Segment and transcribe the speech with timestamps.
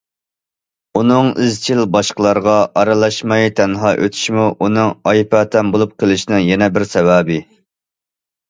[0.99, 7.39] ئۇنىڭ ئىزچىل باشقىلارغا ئارىلاشماي تەنھا ئۆتىشىمۇ ئۇنىڭ« ئايپاتەم» بولۇپ قېلىشىنىڭ يەنە بىر سەۋەبى.